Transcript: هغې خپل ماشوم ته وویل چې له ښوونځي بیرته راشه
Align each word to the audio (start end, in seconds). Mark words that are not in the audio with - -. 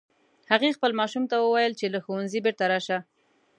هغې 0.51 0.75
خپل 0.77 0.91
ماشوم 0.99 1.23
ته 1.31 1.35
وویل 1.39 1.73
چې 1.79 1.85
له 1.93 1.99
ښوونځي 2.05 2.39
بیرته 2.45 2.65
راشه 2.71 2.97